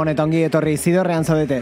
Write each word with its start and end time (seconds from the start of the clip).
Gabon 0.00 0.14
eta 0.14 0.24
ongi 0.24 0.38
etorri 0.46 0.78
zidorrean 0.80 1.26
zaudete. 1.28 1.58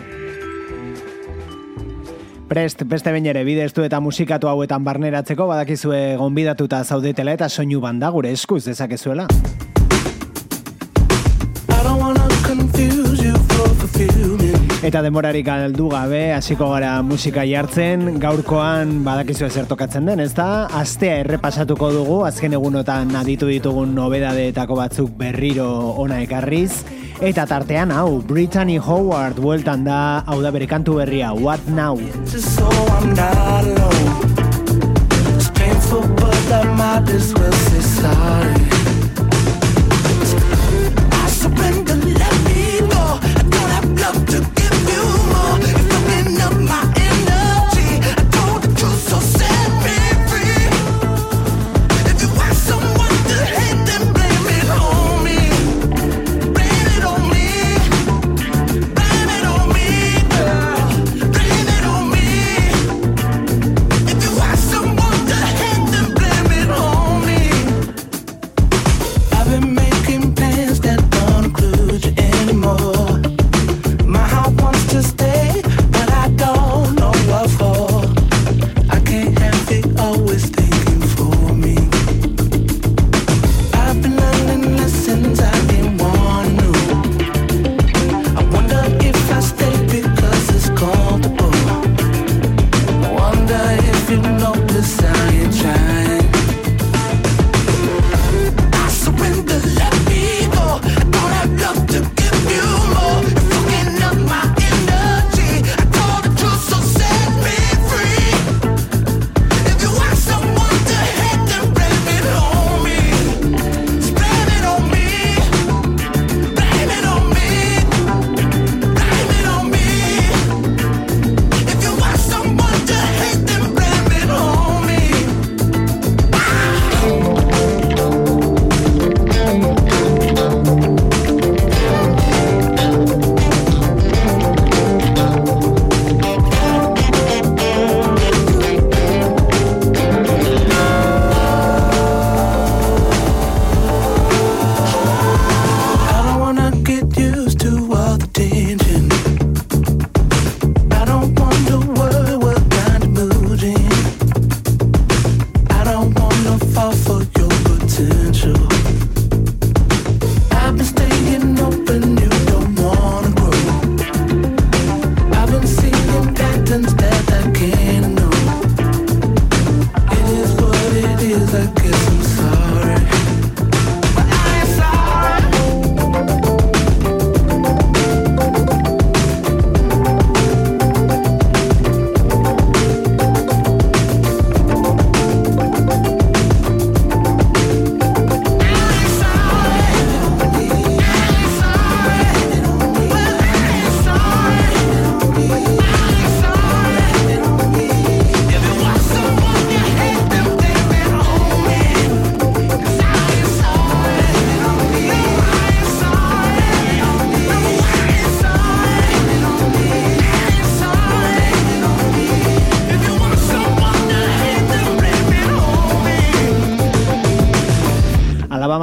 Prest, 2.46 2.84
beste 2.86 3.10
bain 3.10 3.24
ere, 3.26 3.40
bide 3.42 3.64
estu 3.66 3.82
eta 3.82 3.98
musikatu 3.98 4.46
hauetan 4.46 4.84
barneratzeko 4.86 5.48
badakizue 5.48 6.14
gonbidatuta 6.20 6.84
zaudetela 6.84 7.34
eta 7.34 7.48
soinu 7.50 7.80
banda 7.82 8.12
gure 8.14 8.30
eskuz 8.30 8.60
dezakezuela. 8.68 9.26
Eta 14.86 15.02
demorarik 15.02 15.50
aldu 15.50 15.88
gabe, 15.90 16.22
hasiko 16.36 16.70
gara 16.76 16.92
musika 17.02 17.42
jartzen, 17.42 18.20
gaurkoan 18.22 19.00
badakizu 19.02 19.48
ezer 19.48 19.66
tokatzen 19.66 20.06
den, 20.06 20.22
ez 20.22 20.30
da? 20.38 20.68
Astea 20.78 21.18
errepasatuko 21.24 21.90
dugu, 21.96 22.22
azken 22.30 22.54
egunotan 22.54 23.10
aditu 23.18 23.50
ditugun 23.50 23.98
nobedadeetako 23.98 24.78
batzuk 24.78 25.10
berriro 25.18 25.66
ona 26.06 26.22
ekarriz, 26.22 26.84
Eta 27.18 27.42
tartean 27.50 27.90
hau, 27.90 28.20
Brittany 28.22 28.76
Howard 28.78 29.40
bueltan 29.42 29.82
da, 29.82 30.22
hau 30.30 30.38
da 30.38 30.52
bere 30.54 30.68
kantu 30.70 31.00
berria, 31.00 31.32
What 31.34 31.58
Now? 31.66 31.98
So 32.26 32.68
I'm 32.70 33.10
not 33.14 33.64
alone 33.66 34.28
It's 37.10 38.87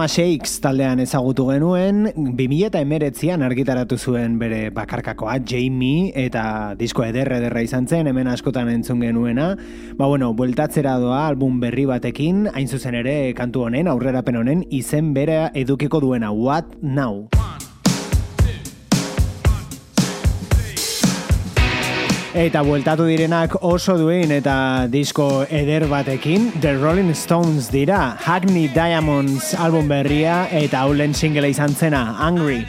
Shakes 0.07 0.59
taldean 0.61 0.99
ezagutu 1.03 1.47
genuen, 1.49 2.09
2000 2.15 2.67
eta 2.67 2.81
emeretzian 2.83 3.43
argitaratu 3.45 3.97
zuen 3.97 4.37
bere 4.41 4.69
bakarkakoa, 4.75 5.37
Jamie, 5.47 6.11
eta 6.25 6.75
disko 6.79 7.05
ederre 7.07 7.39
ederra 7.41 7.63
izan 7.65 7.87
zen, 7.87 8.09
hemen 8.11 8.29
askotan 8.31 8.69
entzun 8.73 9.01
genuena. 9.05 9.53
Ba 9.97 10.09
bueno, 10.11 10.33
bueltatzera 10.33 10.97
doa 11.01 11.25
album 11.29 11.61
berri 11.63 11.87
batekin, 11.89 12.45
hain 12.53 12.67
zuzen 12.67 12.97
ere 13.01 13.33
kantu 13.37 13.65
honen, 13.69 13.87
aurrerapen 13.87 14.41
honen, 14.41 14.67
izen 14.69 15.13
bere 15.13 15.45
edukiko 15.53 16.03
duena, 16.03 16.31
What 16.31 16.77
Now? 16.81 17.44
Eta 22.35 22.65
bueltatu 22.67 23.05
direnak 23.07 23.53
oso 23.63 23.93
duen 23.95 24.33
eta 24.35 24.55
disko 24.91 25.45
eder 25.47 25.85
batekin 25.87 26.49
The 26.59 26.73
Rolling 26.75 27.13
Stones 27.15 27.69
dira 27.71 28.17
Hackney 28.25 28.67
Diamonds 28.75 29.53
album 29.55 29.87
berria 29.87 30.41
eta 30.51 30.81
haulen 30.83 31.15
single 31.15 31.47
izan 31.55 31.71
zena 31.79 32.03
Angry 32.19 32.65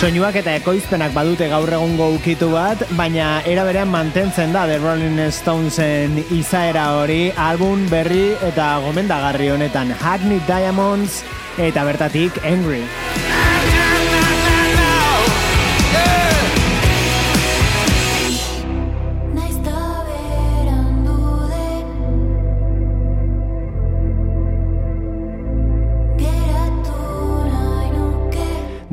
Soinuak 0.00 0.38
eta 0.40 0.54
ekoizpenak 0.56 1.10
badute 1.12 1.44
gaur 1.52 1.68
egungo 1.76 2.06
ukitu 2.14 2.46
bat, 2.54 2.80
baina 2.96 3.42
era 3.44 3.66
berean 3.68 3.90
mantentzen 3.92 4.54
da 4.56 4.62
The 4.64 4.78
Rolling 4.80 5.20
Stonesen 5.28 6.16
izaera 6.32 6.86
hori 7.02 7.26
album 7.36 7.84
berri 7.92 8.30
eta 8.48 8.70
gomendagarri 8.86 9.50
honetan 9.52 9.92
Hackney 9.92 10.40
Diamonds 10.48 11.20
eta 11.60 11.84
bertatik 11.84 12.40
Angry. 12.48 12.80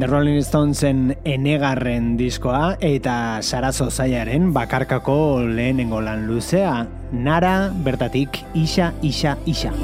Rolling 0.08 0.40
Stonesen 0.40 1.18
enegarren 1.28 2.14
diskoa 2.16 2.78
eta 2.80 3.44
Sarazo 3.44 3.90
Zaiaren 3.92 4.54
bakarkako 4.56 5.18
lehenengo 5.44 6.00
lan 6.00 6.24
luzea, 6.30 6.86
nara 7.12 7.74
bertatik 7.84 8.40
isa, 8.56 8.94
isa, 9.04 9.36
isa. 9.44 9.76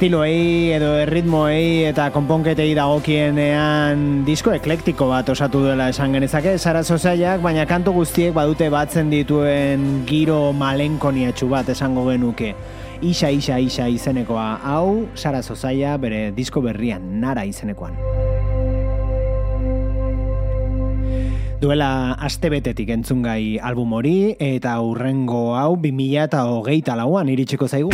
Estiloei 0.00 0.72
edo 0.72 0.94
erritmoei 0.96 1.82
eta 1.84 2.06
konponketei 2.14 2.70
dagokienean 2.72 4.22
disko 4.24 4.54
eklektiko 4.56 5.10
bat 5.10 5.28
osatu 5.28 5.60
dela 5.66 5.90
esan 5.92 6.16
genezake, 6.16 6.54
Sara 6.56 6.80
Sosaiak, 6.80 7.42
baina 7.44 7.66
kantu 7.68 7.92
guztiek 7.98 8.32
badute 8.32 8.70
batzen 8.72 9.10
dituen 9.12 10.06
giro 10.08 10.54
malenkoniatxu 10.56 11.50
bat 11.52 11.68
esango 11.68 12.06
genuke. 12.08 12.54
Isa, 13.04 13.28
isa, 13.28 13.58
isa 13.60 13.90
izenekoa. 13.92 14.46
Hau, 14.72 15.04
Sara 15.12 15.42
Sosaia 15.44 15.98
bere 16.00 16.30
disko 16.32 16.64
berrian, 16.64 17.20
nara 17.20 17.44
izenekoan. 17.44 18.00
Duela 21.60 22.16
astebetetik 22.16 22.88
entzungai 22.96 23.60
album 23.60 23.92
hori 24.00 24.16
eta 24.40 24.80
urrengo 24.80 25.50
hau 25.60 25.74
2008 25.76 26.96
lauan 27.04 27.36
iritsiko 27.36 27.68
zaigu. 27.68 27.92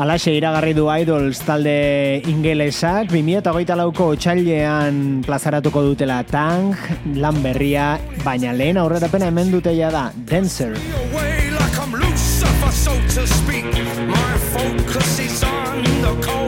Alaxe 0.00 0.32
iragarri 0.32 0.72
du 0.72 0.86
Idols 0.88 1.42
talde 1.44 2.22
ingelesak, 2.30 3.10
2008 3.12 3.76
lauko 3.76 4.06
txailean 4.16 5.20
plazaratuko 5.26 5.82
dutela 5.90 6.22
Tang, 6.24 6.72
lan 7.20 7.42
berria, 7.44 7.98
baina 8.24 8.56
lehen 8.56 8.80
aurrera 8.80 9.12
pena 9.12 9.28
hemen 9.28 9.52
dute 9.52 9.76
ja 9.76 9.92
da, 9.92 10.08
Dancer. 10.24 10.72
running 16.00 16.39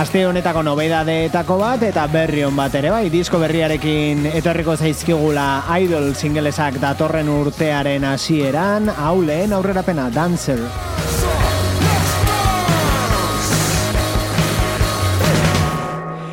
aste 0.00 0.22
honetako 0.24 0.62
nobedadeetako 0.64 1.58
bat 1.60 1.82
eta 1.84 2.06
berri 2.08 2.40
on 2.46 2.54
bat 2.56 2.72
ere 2.78 2.88
bai, 2.94 3.02
disko 3.12 3.36
berriarekin 3.42 4.24
etorriko 4.30 4.72
zaizkigula 4.78 5.48
idol 5.76 6.14
singlesak 6.14 6.80
datorren 6.80 7.28
urtearen 7.28 8.08
hasieran, 8.08 8.88
hau 8.96 9.18
lehen 9.20 9.52
aurrerapena 9.52 10.08
Dancer. 10.14 10.62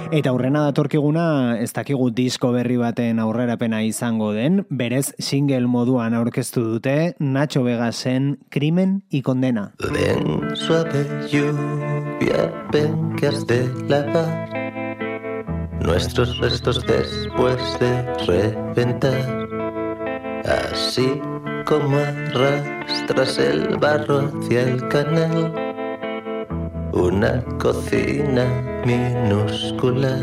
Eta 0.07 0.31
aurrena 0.31 0.61
datorkiguna 0.63 1.57
ez 1.59 1.73
dakigu 1.75 2.07
disko 2.15 2.53
berri 2.53 2.77
baten 2.79 3.19
aurrerapena 3.19 3.81
izango 3.83 4.29
den, 4.31 4.61
berez 4.69 5.11
single 5.19 5.67
moduan 5.67 6.15
aurkeztu 6.15 6.63
dute 6.63 7.15
Nacho 7.19 7.63
Vegasen 7.65 8.37
Crimen 8.49 9.03
y 9.09 9.21
Condena. 9.21 9.73
Ven 9.91 10.55
suave 10.55 11.03
lluvia, 11.27 12.47
ven 12.71 13.15
que 13.17 13.27
has 13.27 13.45
de 13.47 13.67
lavar 13.89 14.47
nuestros 15.81 16.37
restos 16.39 16.85
después 16.85 17.59
de 17.79 17.91
reventar. 18.25 19.47
Así 20.71 21.19
como 21.65 21.97
arrastras 21.97 23.37
el 23.39 23.75
barro 23.77 24.31
hacia 24.39 24.61
el 24.61 24.87
canal 24.87 25.66
una 26.93 27.43
cocina 27.59 28.45
minúscula 28.85 30.17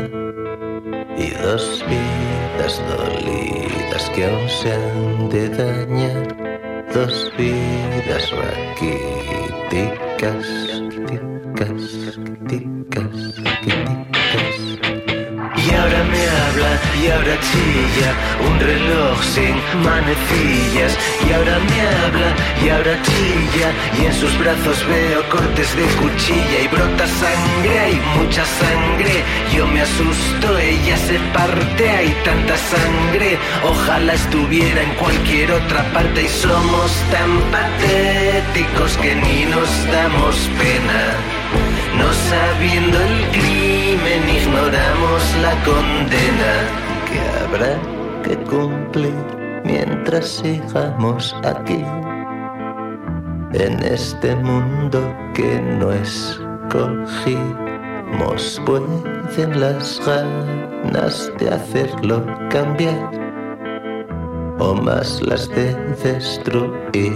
y 1.17 1.29
dos 1.41 1.83
vidas 1.87 2.81
dolidas 2.89 4.09
que 4.13 4.25
aún 4.25 4.49
se 4.49 4.73
han 4.73 5.29
de 5.29 5.47
dañar, 5.49 6.35
dos 6.93 7.31
vidas 7.37 8.31
raquíticas, 8.31 10.45
y 17.05 17.09
ahora 17.11 17.37
chilla 17.39 18.11
un 18.47 18.59
reloj 18.59 19.21
sin 19.23 19.55
manecillas. 19.83 20.97
Y 21.27 21.33
ahora 21.33 21.59
me 21.59 21.81
habla 21.81 22.29
y 22.63 22.69
ahora 22.69 22.99
chilla 23.03 23.69
y 23.99 24.05
en 24.05 24.13
sus 24.13 24.37
brazos 24.39 24.77
veo 24.87 25.21
cortes 25.29 25.75
de 25.75 25.85
cuchilla 26.01 26.59
y 26.63 26.67
brota 26.67 27.05
sangre, 27.07 27.79
hay 27.79 28.01
mucha 28.17 28.43
sangre. 28.45 29.23
Yo 29.53 29.67
me 29.67 29.81
asusto, 29.81 30.57
ella 30.57 30.97
se 30.97 31.19
parte, 31.33 31.89
hay 31.89 32.15
tanta 32.23 32.57
sangre. 32.57 33.37
Ojalá 33.63 34.13
estuviera 34.13 34.81
en 34.81 34.93
cualquier 34.95 35.51
otra 35.51 35.83
parte 35.93 36.23
y 36.23 36.29
somos 36.29 36.91
tan 37.11 37.31
patéticos 37.51 38.97
que 38.97 39.15
ni 39.15 39.45
nos 39.45 39.69
damos 39.91 40.35
pena. 40.57 41.01
No 41.99 42.11
sabiendo 42.31 42.97
el 42.99 43.17
crimen, 43.31 44.29
ignoramos 44.29 45.21
la 45.41 45.53
condena 45.63 46.85
que 47.15 47.21
habrá 47.39 47.73
que 48.23 48.35
cumplir 48.43 49.13
mientras 49.63 50.25
sigamos 50.27 51.35
aquí. 51.43 51.83
En 53.53 53.81
este 53.83 54.35
mundo 54.35 54.99
que 55.33 55.61
no 55.79 55.91
escogimos, 55.93 57.39
pueden 58.65 59.59
las 59.59 60.01
ganas 60.05 61.31
de 61.39 61.49
hacerlo 61.49 62.25
cambiar 62.49 63.11
o 64.59 64.73
más 64.73 65.21
las 65.21 65.47
de 65.49 65.73
destruir. 66.03 67.13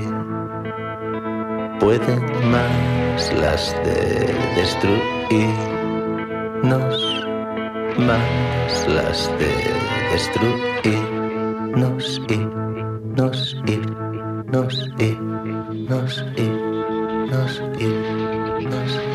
Pueden 1.79 2.21
más 2.51 3.33
las 3.39 3.75
de 3.83 4.33
destruirnos, 4.55 5.59
más 7.99 8.87
las 8.87 9.29
de 9.39 9.51
destruirnos 10.11 12.21
y 12.29 12.37
nos 13.15 13.55
y 13.67 13.77
nos 14.51 14.87
y 14.99 15.17
nos 15.77 16.25
y 16.37 16.49
nos 17.29 17.61
y 17.79 17.87
nos 18.65 19.08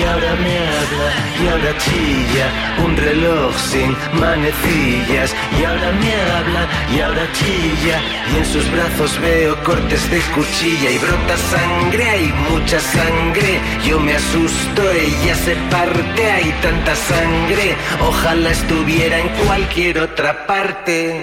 y 0.00 0.02
ahora 0.02 0.34
me 0.36 0.58
habla, 0.58 1.08
y 1.42 1.48
ahora 1.48 1.78
chilla 1.78 2.46
un 2.84 2.96
reloj 2.96 3.54
sin 3.56 3.96
manecillas. 4.18 5.34
Y 5.58 5.64
ahora 5.64 5.92
me 5.92 6.12
habla, 6.32 6.62
y 6.94 7.00
ahora 7.00 7.26
chilla. 7.32 8.00
Y 8.32 8.36
en 8.38 8.46
sus 8.46 8.70
brazos 8.70 9.20
veo 9.20 9.62
cortes 9.62 10.10
de 10.10 10.20
cuchilla 10.34 10.90
y 10.90 10.98
brota 10.98 11.36
sangre, 11.36 12.08
hay 12.08 12.32
mucha 12.50 12.80
sangre. 12.80 13.60
Yo 13.86 14.00
me 14.00 14.14
asusto, 14.14 14.90
ella 14.90 15.34
se 15.34 15.54
parte, 15.70 16.30
hay 16.30 16.50
tanta 16.62 16.94
sangre. 16.94 17.76
Ojalá 18.00 18.50
estuviera 18.50 19.18
en 19.18 19.28
cualquier 19.44 19.98
otra 19.98 20.46
parte. 20.46 21.22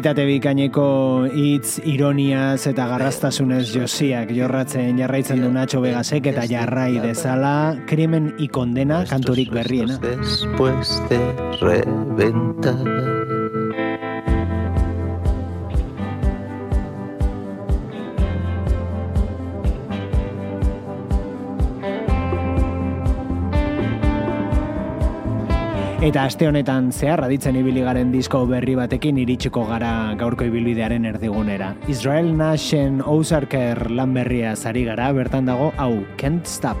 Kalitate 0.00 0.24
bikaineko 0.24 0.84
hitz 1.28 1.74
ironiaz 1.84 2.64
eta 2.70 2.86
garrastasunez 2.88 3.66
josiak 3.68 4.32
jorratzen 4.32 4.96
jarraitzen 4.96 5.44
du 5.44 5.50
Nacho 5.52 5.82
Vegasek 5.84 6.30
eta 6.32 6.46
jarrai 6.48 6.94
dezala 7.04 7.76
krimen 7.84 8.32
ikondena 8.40 9.04
kanturik 9.10 9.52
berriena. 9.52 10.00
Después 10.00 10.96
de 11.12 11.20
reventar 11.60 13.09
Eta 26.00 26.22
aste 26.24 26.46
honetan 26.48 26.86
zehar 26.96 27.20
aditzen 27.26 27.58
ibili 27.60 27.82
garen 27.84 28.08
disko 28.08 28.38
berri 28.48 28.72
batekin 28.78 29.18
iritsiko 29.20 29.66
gara 29.68 30.14
gaurko 30.16 30.46
ibilbidearen 30.48 31.04
erdigunera. 31.10 31.74
Israel 31.92 32.32
Nashen 32.38 33.02
Ozarker 33.04 33.90
lan 33.92 34.16
berria 34.16 34.54
zari 34.56 34.86
gara, 34.88 35.12
bertan 35.12 35.52
dago, 35.52 35.74
hau, 35.76 35.98
Can't 36.16 36.48
Stop. 36.48 36.80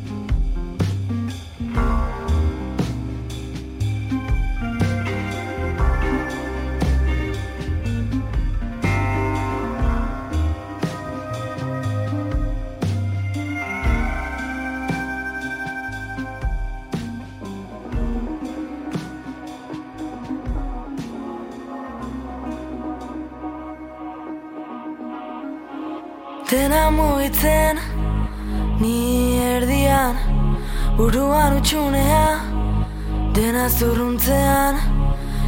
Zurruntzean 33.79 34.75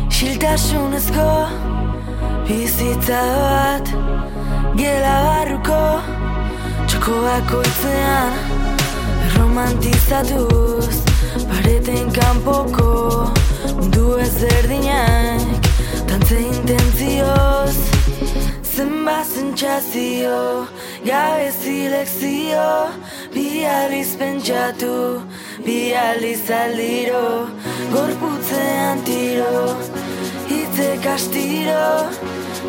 Xiltasunezko 0.09 1.29
Bizitza 2.47 3.21
bat. 3.43 3.87
Gela 4.79 5.15
barruko 5.27 5.79
Txokoak 6.87 7.53
oitzean 7.59 8.33
Romantizatuz 9.35 11.01
Pareten 11.49 12.11
kanpoko 12.17 12.91
Mundu 13.79 14.17
ez 14.25 14.43
erdinak 14.51 15.71
Tantze 16.09 16.39
intentzioz. 16.51 17.77
Zenba 18.75 19.19
zentxazio 19.23 20.67
Gabe 21.05 21.51
zilekzio 21.51 22.69
Bi 23.33 23.65
aliz 23.65 24.15
pentsatu 24.19 24.95
Bi 25.65 25.79
aliz 26.07 26.49
aldiro 26.49 27.49
Gorputzean 27.93 29.03
tiro 29.03 29.77
Hitze 30.49 30.89
kastiro 31.03 31.87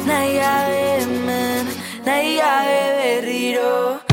Nahi 0.07 0.33
gabe 0.39 0.81
hemen 1.01 1.67
Nahi 2.07 2.37
gabe 2.41 2.81
berriro 2.99 4.04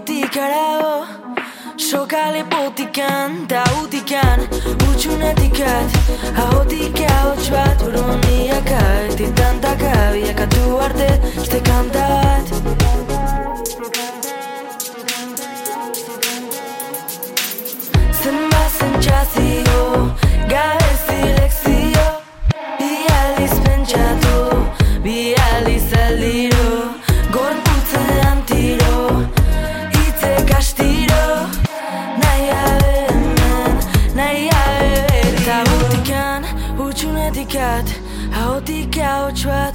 Korapiotik 0.00 0.36
arago 0.36 1.06
Soka 1.76 2.30
lepotikan, 2.32 3.46
ta 3.46 3.64
utikan 3.82 4.40
Utxunetikat, 4.88 5.88
ahotik 6.36 7.00
ahots 7.00 7.50
bat 7.50 7.78
Buruan 7.78 8.20
miaka, 8.26 8.80
titantaka 9.16 10.12
Biakatu 10.12 10.78
arte, 10.80 11.20
este 11.36 11.60
kanta 11.60 12.08
bat 12.22 12.46
Zenba 18.22 18.62
zentxazio, 18.78 20.14
gabe 20.48 20.79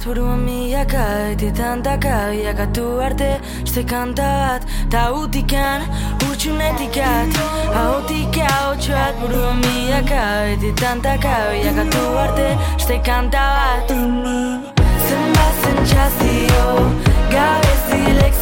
ahots 0.06 0.14
bat, 0.14 0.14
buruan 0.14 0.44
milaka 0.44 1.32
Etitantaka, 1.32 2.30
biakatu 2.30 3.02
arte, 3.02 3.40
este 3.62 3.84
kanta 3.84 4.22
bat. 4.22 4.62
Ta 4.90 5.12
utikan, 5.12 5.82
utxunetikat 6.30 7.28
Ahotik 7.74 8.38
ahots 8.38 8.88
bat, 8.88 9.14
buruan 9.20 9.60
milaka 9.60 10.46
Etitantaka, 10.54 11.52
biakatu 11.52 12.18
arte, 12.18 12.56
este 12.76 13.00
kanta 13.02 13.38
bat. 13.38 13.88
Zenba 15.08 15.46
zentxazio, 15.62 16.90
gabe 17.30 17.74
zilekzio 17.88 18.35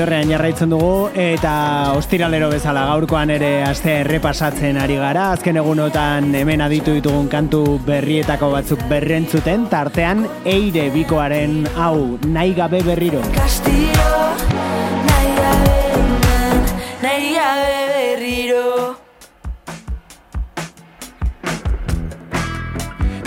Zidorrean 0.00 0.30
jarraitzen 0.32 0.70
dugu 0.72 1.10
eta 1.12 1.50
ostiralero 1.92 2.46
bezala 2.48 2.86
gaurkoan 2.88 3.28
ere 3.34 3.50
aste 3.68 3.98
errepasatzen 3.98 4.78
ari 4.80 4.96
gara. 4.96 5.26
Azken 5.34 5.60
egunotan 5.60 6.30
hemen 6.38 6.64
aditu 6.64 6.94
ditugun 6.96 7.28
kantu 7.28 7.76
berrietako 7.84 8.48
batzuk 8.54 8.80
berrentzuten, 8.88 9.68
tartean 9.68 10.24
eire 10.48 10.86
bikoaren 10.96 11.66
hau 11.76 12.16
nahi 12.24 12.56
gabe 12.56 12.80
berriro. 12.86 13.20
Kastiro, 13.36 14.08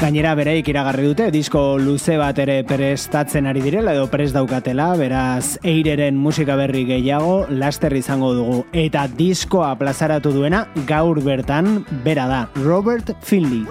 Gainera 0.04 0.34
bereik 0.36 0.68
iragarri 0.68 1.06
dute 1.08 1.30
disko 1.32 1.78
luze 1.80 2.18
bat 2.20 2.36
ere 2.44 2.58
prestatzen 2.68 3.46
ari 3.48 3.62
direla 3.64 3.94
edo 3.96 4.10
prest 4.12 4.36
daukatela, 4.36 4.90
beraz 5.00 5.56
eireren 5.64 6.18
musika 6.20 6.58
berri 6.60 6.84
gehiago 6.90 7.46
laster 7.48 7.96
izango 7.96 8.34
dugu. 8.36 8.58
Eta 8.76 9.06
diskoa 9.08 9.70
plazaratu 9.80 10.36
duena 10.36 10.66
gaur 10.92 11.24
bertan 11.24 11.86
bera 12.04 12.28
da, 12.28 12.42
Robert 12.66 13.16
Finley. 13.24 13.64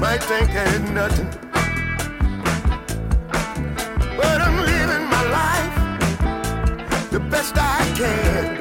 Wait 0.00 0.30
a 0.30 1.45
best 7.52 7.58
I 7.58 7.94
can. 7.96 8.55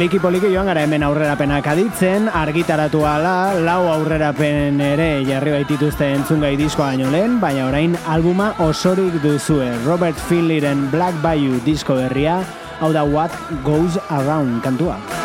Poliki 0.00 0.16
poliki 0.16 0.48
joan 0.48 0.64
gara 0.64 0.80
hemen 0.80 1.02
aurrerapenak 1.04 1.66
aditzen, 1.74 2.30
argitaratu 2.32 3.02
ala, 3.04 3.52
lau 3.60 3.82
aurrerapen 3.92 4.80
ere 4.80 5.10
jarri 5.28 5.52
baitituzte 5.52 6.08
entzungai 6.14 6.54
diskoa 6.56 6.94
baino 6.94 7.12
lehen, 7.12 7.36
baina 7.44 7.68
orain 7.68 8.00
albuma 8.08 8.54
osorik 8.64 9.20
duzue. 9.20 9.68
Robert 9.84 10.16
Finleyren 10.32 10.88
Black 10.88 11.20
Bayou 11.20 11.60
disko 11.68 12.00
berria, 12.00 12.40
hau 12.80 12.94
da 12.96 13.04
What 13.04 13.36
Goes 13.60 14.00
Around 14.08 14.62
kantua. 14.64 15.19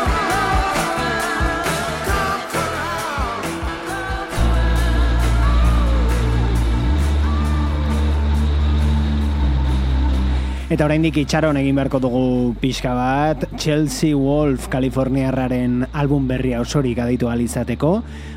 Eta 10.76 10.84
oraindik 10.90 11.16
itxaron 11.16 11.56
egin 11.56 11.78
beharko 11.78 11.96
dugu 12.04 12.24
pixka 12.60 12.90
bat, 12.92 13.46
Chelsea 13.56 14.12
Wolf 14.12 14.66
Kaliforniarraren 14.68 15.86
album 15.96 16.26
berria 16.28 16.60
osorik 16.60 17.00
aditu 17.00 17.30
alizateko, 17.32 17.94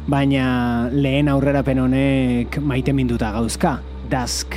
baina 0.08 0.88
lehen 0.88 1.28
aurrerapen 1.28 1.84
honek 1.84 2.62
maite 2.63 2.95
minduta 2.95 3.34
gauzka, 3.36 3.82
Dusk. 4.08 4.56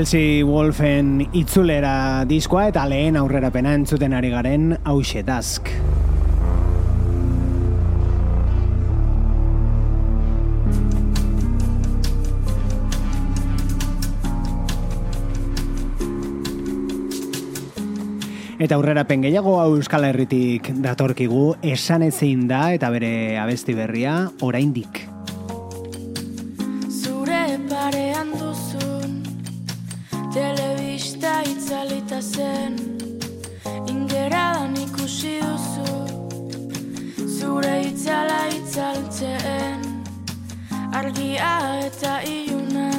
Chelsea 0.00 0.40
Wolfen 0.48 1.28
itzulera 1.36 2.24
diskoa 2.24 2.70
eta 2.70 2.86
lehen 2.88 3.18
aurrerapena 3.20 3.74
entzuten 3.76 4.14
ari 4.16 4.30
garen 4.32 4.72
hause. 4.88 5.20
Eta 5.20 5.36
aurrerapen 18.78 19.28
gehiago 19.28 19.60
hau 19.60 19.76
Euskal 19.76 20.08
Herritik 20.08 20.72
datorkigu 20.80 21.60
esan 21.60 22.08
ezin 22.08 22.48
da 22.48 22.72
eta 22.72 22.88
bere 22.88 23.36
abesti 23.36 23.76
berria 23.76 24.32
oraindik. 24.40 25.04
Zure 26.88 27.60
parean 27.68 28.32
duzun 28.32 28.69
Telebista 30.32 31.42
itzalita 31.42 32.20
zen. 32.22 32.76
Ingeradan 33.86 34.76
ikusi 34.76 35.40
duzu. 35.42 35.90
Zure 37.26 37.74
itzala 37.88 38.46
itzaltzen. 38.54 39.82
Argia 40.94 41.50
eta 41.86 42.20
iuna 42.22 42.90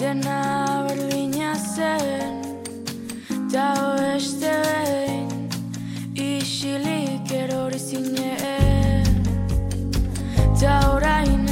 Dena 0.00 0.86
berdina 0.88 1.52
zen. 1.54 2.40
Tau 3.52 3.94
este 4.16 4.56
behin 4.64 5.28
Isilik 6.14 7.30
erori 7.30 7.78
zinen. 7.78 9.04
Ta 10.60 10.80
orain 10.96 11.43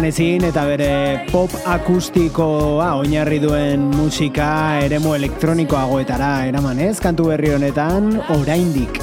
esan 0.00 0.08
ezin 0.08 0.44
eta 0.48 0.62
bere 0.64 1.26
pop 1.28 1.52
akustikoa 1.68 2.86
oinarri 3.02 3.36
duen 3.42 3.82
musika 3.92 4.78
eremu 4.80 5.12
elektronikoagoetara 5.18 6.46
eraman 6.48 6.78
ez 6.80 6.94
kantu 7.04 7.26
berri 7.28 7.50
honetan 7.52 8.14
oraindik. 8.32 8.96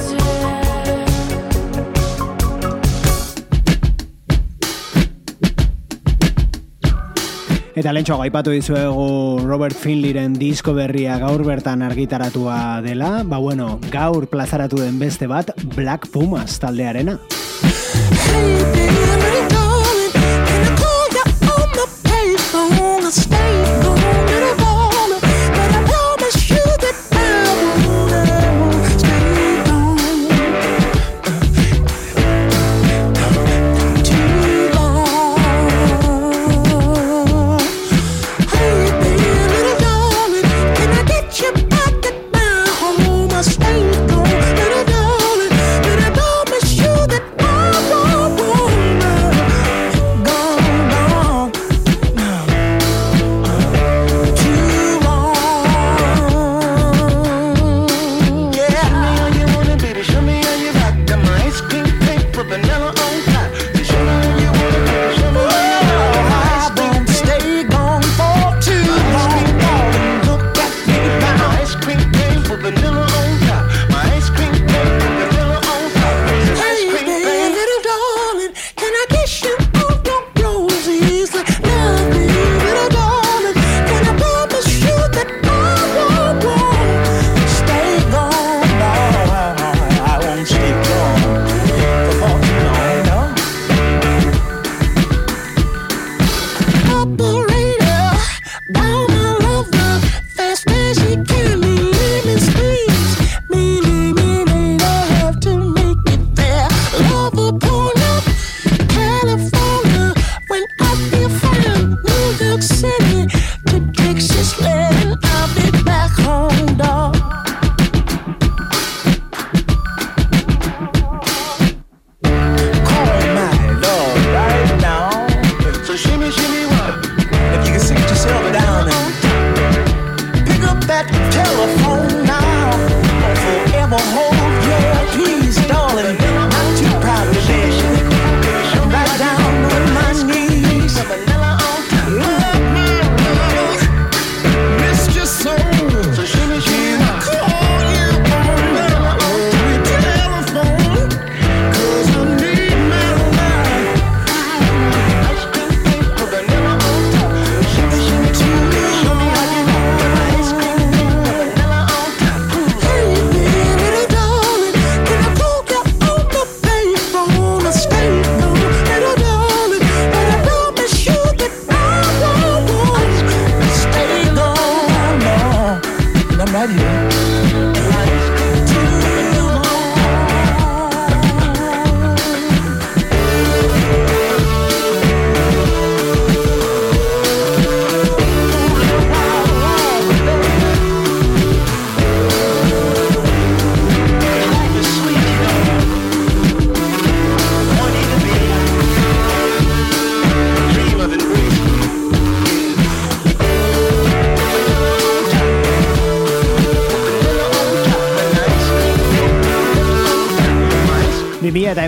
Eta 7.78 7.94
lentsu 7.94 8.18
aipatu 8.18 8.58
dizuegu 8.58 9.46
Robert 9.46 9.78
Finleyren 9.78 10.34
disko 10.34 10.74
berria 10.74 11.20
gaur 11.22 11.46
bertan 11.46 11.86
argitaratua 11.86 12.82
dela, 12.82 13.22
ba 13.22 13.38
bueno, 13.38 13.78
gaur 13.94 14.26
plazaratu 14.34 14.82
den 14.82 14.98
beste 14.98 15.30
bat 15.30 15.54
Black 15.76 16.10
Pumas 16.10 16.58
taldearena. 16.58 17.20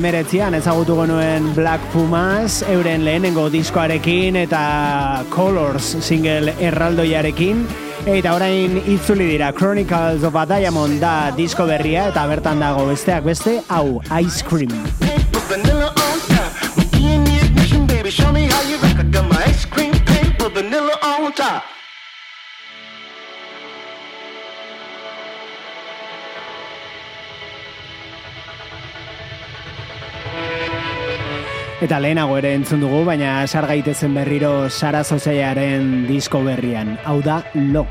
Emeretzian 0.09 0.55
ezagutu 0.57 0.95
genuen 0.97 1.51
Black 1.53 1.83
Pumas, 1.93 2.63
euren 2.73 3.03
lehenengo 3.05 3.43
diskoarekin 3.53 4.39
eta 4.41 4.61
Colors 5.29 5.91
single 6.01 6.55
erraldoiarekin. 6.57 7.61
Eta 8.09 8.33
orain 8.33 8.79
itzuli 8.89 9.27
dira 9.29 9.51
Chronicles 9.53 10.25
of 10.25 10.39
a 10.39 10.47
Diamond 10.49 10.97
da 11.03 11.13
disko 11.37 11.67
berria 11.69 12.07
eta 12.09 12.25
bertan 12.31 12.63
dago 12.63 12.87
besteak 12.89 13.29
beste 13.29 13.59
hau 13.69 14.01
Ice 14.23 14.41
Cream. 14.49 15.08
Eta 31.79 31.95
lehenago 32.03 32.35
ere 32.35 32.49
entzun 32.57 32.81
dugu, 32.83 33.05
baina 33.07 33.45
sar 33.47 33.63
gaitezen 33.69 34.17
berriro 34.17 34.51
Sara 34.67 34.99
Zozaiaren 35.05 36.03
disko 36.09 36.43
berrian. 36.43 36.97
Hau 37.07 37.21
da 37.23 37.39
Lo. 37.55 37.85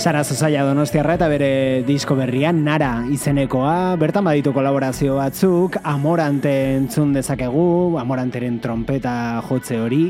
Sara 0.00 0.22
Zozaia 0.24 0.62
Donostiarra 0.64 1.18
eta 1.18 1.26
bere 1.28 1.82
disko 1.84 2.14
berrian 2.16 2.62
Nara 2.64 3.02
izenekoa, 3.12 3.98
bertan 4.00 4.24
baditu 4.24 4.54
kolaborazio 4.56 5.18
batzuk, 5.18 5.76
Amorante 5.84 6.54
entzun 6.78 7.12
dezakegu, 7.12 7.98
Amoranteren 8.00 8.56
trompeta 8.64 9.12
jotze 9.44 9.76
hori, 9.76 10.06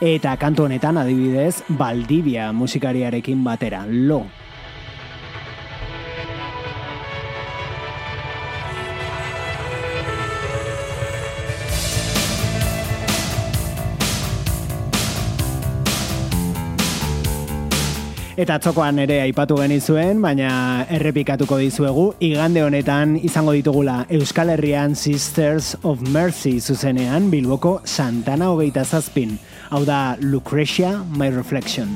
eta 0.00 0.32
kantu 0.40 0.64
honetan 0.64 0.96
adibidez 1.02 1.60
Baldibia 1.68 2.48
musikariarekin 2.56 3.44
batera, 3.44 3.82
lo. 3.84 4.22
Eta 18.34 18.56
txokoan 18.58 18.96
ere 18.98 19.20
aipatu 19.22 19.54
genizuen, 19.60 20.18
baina 20.24 20.48
errepikatuko 20.96 21.60
dizuegu, 21.60 22.08
igande 22.18 22.64
honetan 22.66 23.12
izango 23.28 23.54
ditugula 23.54 24.00
Euskal 24.18 24.50
Herrian 24.56 24.96
Sisters 24.98 25.76
of 25.86 26.02
Mercy 26.10 26.56
zuzenean 26.58 27.30
Bilboko 27.30 27.76
Santana 27.86 28.50
hogeita 28.50 28.82
zazpin. 28.82 29.38
Hau 29.70 29.84
da 29.86 30.18
Lucretia, 30.18 30.96
My 31.14 31.30
Reflection. 31.30 31.94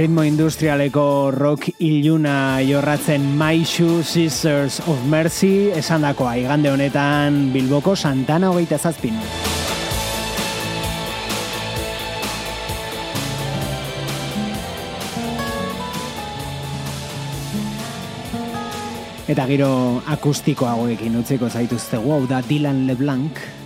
Ritmo 0.00 0.22
industrialeko 0.24 1.30
rock 1.30 1.66
iluna 1.84 2.62
jorratzen 2.64 3.36
Shoe 3.66 4.02
Sisters 4.02 4.80
of 4.88 4.96
Mercy 5.04 5.68
esan 5.76 6.00
dakoa 6.00 6.38
igande 6.40 6.70
honetan 6.70 7.52
Bilboko 7.52 7.94
Santana 7.94 8.48
hogeita 8.48 8.78
zazpin. 8.78 9.12
Eta 19.28 19.46
giro 19.46 20.00
akustikoagoekin 20.06 21.20
utziko 21.20 21.50
zaituztegu, 21.50 22.10
hau 22.10 22.26
da 22.26 22.40
Dylan 22.40 22.86
LeBlanc. 22.86 23.59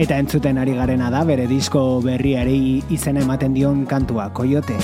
Eta 0.00 0.16
entzuten 0.16 0.56
ari 0.56 0.72
garena 0.72 1.10
da 1.12 1.20
bere 1.28 1.44
disko 1.44 2.00
berriari 2.00 2.80
izen 2.88 3.18
ematen 3.20 3.52
dion 3.52 3.82
kantua, 3.84 4.30
Coyote. 4.32 4.78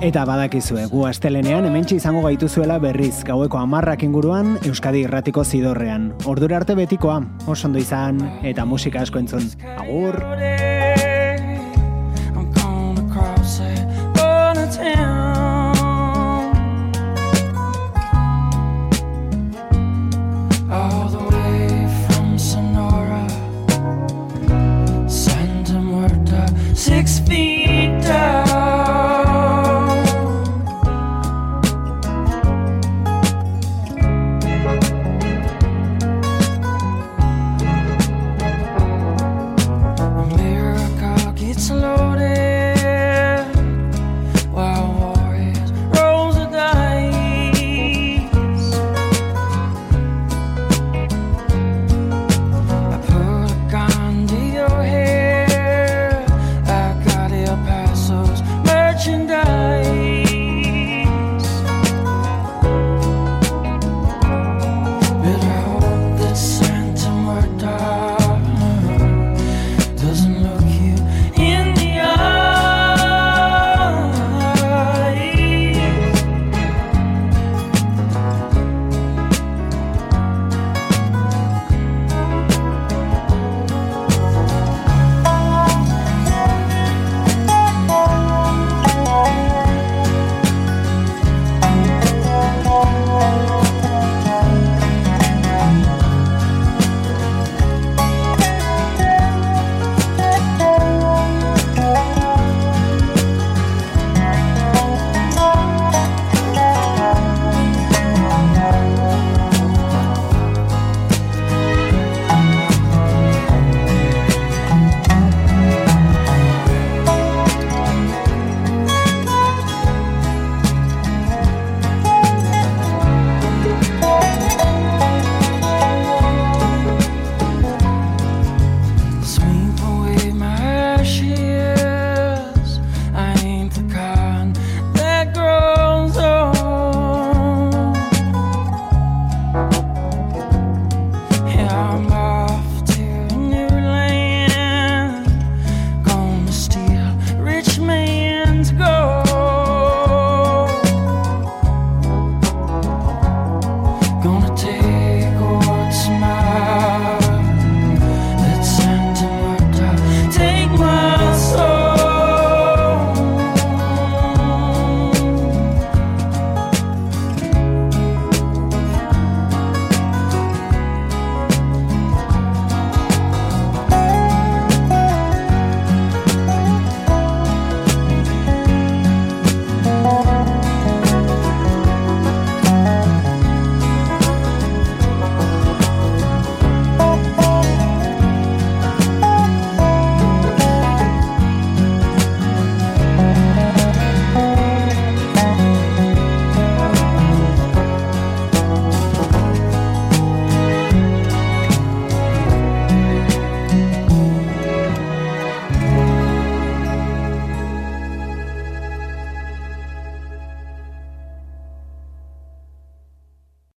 Eta 0.00 0.22
badakizue, 0.24 0.86
gu 0.86 1.02
astelenean 1.10 1.66
hementsi 1.66 1.98
izango 1.98 2.22
gaituzuela 2.28 2.78
berriz 2.78 3.24
gaueko 3.26 3.58
amarrak 3.58 4.06
inguruan 4.06 4.54
Euskadi 4.70 5.02
irratiko 5.02 5.42
zidorrean. 5.44 6.12
Ordura 6.30 6.62
arte 6.62 6.78
betikoa, 6.78 7.20
oso 7.46 7.66
ondo 7.66 7.82
izan 7.82 8.22
eta 8.46 8.64
musika 8.64 9.02
asko 9.02 9.18
entzun. 9.18 9.50
Agur! 9.82 10.22